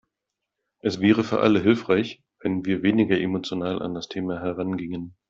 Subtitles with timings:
[0.79, 5.13] Es wäre für alle hilfreich, wenn wir weniger emotional an das Thema herangingen.